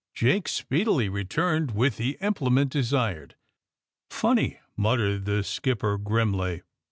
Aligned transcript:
Jake 0.15 0.47
speedily 0.47 1.09
returned 1.09 1.75
with 1.75 1.97
the 1.97 2.17
implement 2.21 2.71
desired. 2.71 3.35
*^ 4.09 4.11
Funny!" 4.11 4.59
muttered 4.75 5.25
the 5.25 5.43
skipper 5.43 5.99
grimly. 5.99 6.63